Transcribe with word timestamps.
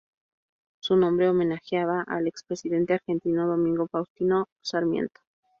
Su 0.79 0.95
nombre 0.95 1.29
homenajea 1.29 2.01
al 2.07 2.25
expresidente 2.27 2.95
argentino 2.95 3.45
Domingo 3.45 3.85
Faustino 3.85 4.47
Sarmiento. 4.59 5.21